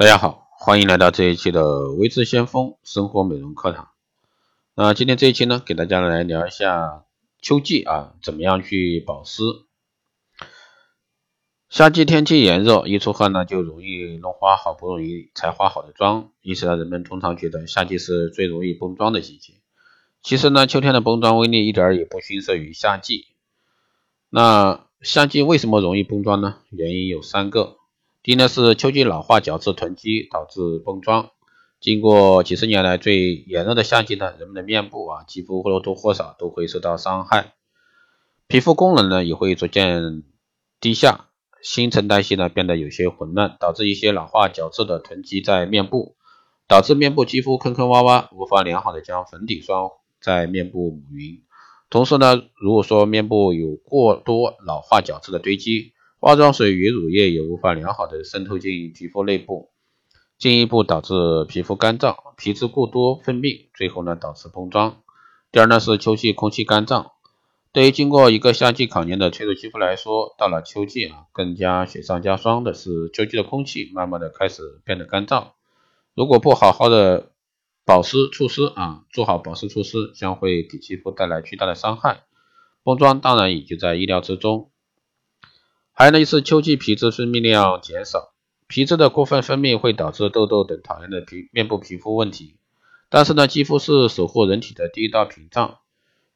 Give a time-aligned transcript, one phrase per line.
[0.00, 3.90] 大家好，欢迎来到这一期的微智先锋生活美容课堂。
[4.74, 7.04] 那今天这一期呢，给大家来聊一下
[7.42, 9.42] 秋季啊，怎么样去保湿。
[11.68, 19.52] 夏季天气炎热，一出汗呢就容易弄花好不容易才化好的妆，因此呢，人们通常觉得夏季是最容易崩妆的季节。
[20.22, 23.26] 其实呢，秋天的崩妆威力一点也不逊色于夏季。
[24.30, 26.56] 那夏季为什么容易崩妆呢？
[26.70, 27.76] 原因有三个。
[28.22, 31.30] 第一呢是秋季老化角质囤积导致崩妆。
[31.80, 37.54] 经过几十年来最炎热的夏季呢，人们的面部啊肌肤或多或少都会受到伤害，
[38.46, 40.22] 皮肤功能呢也会逐渐
[40.80, 41.28] 低下，
[41.62, 46.14] 新陈代谢呢变得有些混乱，导致一些老化角质的囤积在面部，
[46.68, 51.40] 导致面部肌肤坑坑洼洼，无法良好的将粉底霜在面部抹匀。
[51.88, 59.70] 同时呢，如果说面部有过多老化角质的堆积，化妆水与乳液也无法良好的渗透进皮肤内部，
[60.36, 61.14] 进一步导致
[61.48, 65.00] 皮肤干燥、皮脂过多分泌，最后呢导致崩妆。
[65.50, 67.12] 第二呢是秋季空气干燥，
[67.72, 75.52] 对于经过一个夏季考验的脆弱肌肤来说，到了秋季啊，更加雪上加霜的是秋季的空气慢慢的开始变得干燥。
[76.14, 77.32] 如果不好好的
[77.86, 82.24] 保湿除湿啊，做好保湿除湿，将会给肌肤带来巨大的伤害，
[82.82, 84.70] 崩妆当然也就在意料之中。
[86.00, 88.32] 还有呢，是秋季皮脂分泌量减少，
[88.66, 92.56] 皮脂的过分分泌会导致痘痘等讨厌的皮面部皮肤问题。
[93.10, 95.76] 但是呢，肌肤是守护人体的第一道屏障，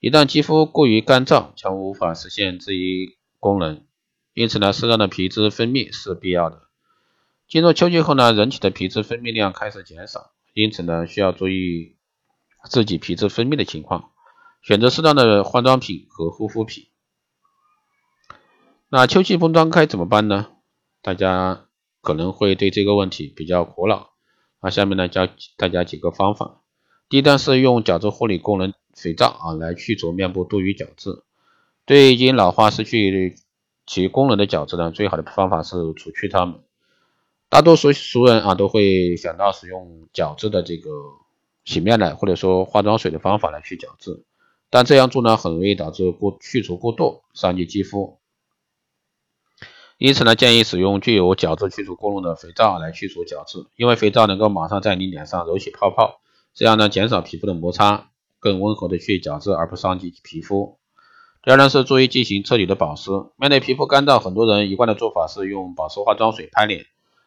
[0.00, 3.82] 一旦肌肤过于干燥，将无法实现这一功能。
[4.34, 6.64] 因此呢，适当的皮脂分泌是必要的。
[7.48, 11.96] 进入秋季后呢，人体的皮脂分泌量开始减少，因此呢，需要注意
[12.68, 14.10] 自己皮脂分泌的情况，
[14.60, 16.88] 选择适当的化妆品和护肤品。
[18.96, 20.46] 那秋季封妆该怎么办呢？
[21.02, 21.64] 大家
[22.00, 24.10] 可能会对这个问题比较苦恼。
[24.62, 26.60] 那下面呢教大家几个方法。
[27.08, 31.24] 第一呢是用角质护理功能肥皂啊来去除面部多余角质。
[31.84, 33.34] 对已经老化失去
[33.84, 36.60] 其功能的角质呢，最好的方法是除去它们。
[37.48, 40.90] 大多数熟人啊都会想到使用角质的这个
[41.64, 44.22] 洗面奶或者说化妆水的方法来去角质，
[44.70, 48.20] 但这样做呢很容易导致过去除过度，伤及肌肤。
[49.96, 56.20] 因此呢，建议使用具有角质去除功能的肥皂来去除角质，因为肥皂能够马上在你脸上揉起泡泡，
[56.52, 58.10] 这样呢减少皮肤的摩擦，
[58.40, 60.78] 更温和的去角质而不伤及皮肤。
[61.44, 63.10] 第二呢是注意进行彻底的保湿。
[63.36, 66.86] 面对皮肤干燥，很多人一贯的做法是用保湿化妆水拍脸，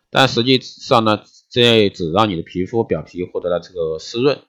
[0.09, 4.39] 但实际上呢，这只让你的皮肤表皮获得了这个湿润，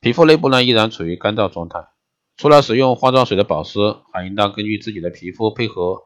[0.00, 1.88] 皮肤内部呢依然处于干燥状态。
[2.36, 3.78] 除了使用化妆水的保湿，
[4.12, 6.02] 还应当根据自己的皮肤配合。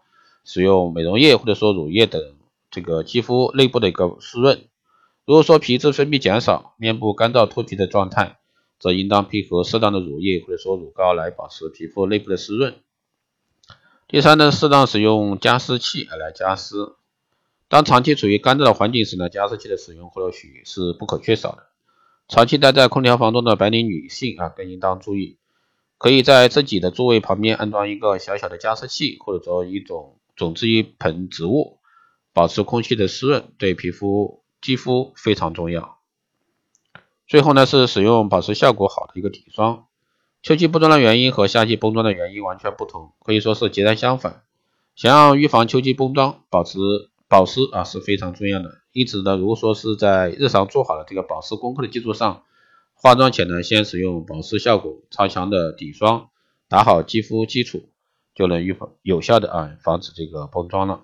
[0.48, 2.22] 使用美容液或者说乳液等
[2.70, 4.64] 这个肌肤内部的一个湿润。
[5.26, 8.38] 如果说皮脂分泌减少，面部干燥脱皮的状态，
[8.80, 12.76] 则应当配合适当的乳液或者说乳膏来保持皮肤内部的湿润。
[14.08, 16.94] 第三呢，适当使用加湿器来加湿。
[17.68, 21.66] 当长期处于干燥的环境时呢，加湿器的使用或许是不可缺少的。
[22.26, 25.36] 长期待在空调房中的白领女性啊，更应当注意，
[25.98, 30.14] 可以在自己的座位旁边安装一个小小的加湿器，或者说一种。
[30.38, 31.80] 种植一盆植物，
[32.32, 35.98] 保持空气的湿润，对皮肤肌肤非常重要。
[37.26, 39.84] 最后呢，是使用保湿效果好的一个底霜。
[40.40, 44.44] 秋季不妆的原因和夏季崩妆的原因完全不同，可以说是截然相反。
[44.94, 46.78] 想要预防秋季崩妆，保持
[47.28, 48.78] 保湿啊是非常重要的。
[48.92, 52.44] 因此呢，如果说是在日常做好了这个保湿功课的基础上，
[52.94, 56.30] 化妆前呢，先使用保湿效果超强的底霜，
[56.68, 57.90] 打好肌肤基础。
[58.38, 61.00] 就能预防有效的啊防止这个碰撞了。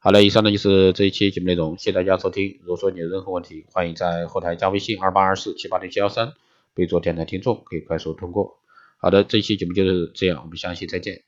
[0.00, 2.58] 好了，以上呢就是这一期节目内容，谢谢大家收听。
[2.62, 6.32] 如果说你有任何问题，欢迎在后台加微信二八二四七八零七幺三，
[6.74, 8.58] 备注电台听众，可以快速通过。
[8.98, 11.22] 好的，这一期节目就是这样，我们下期再见。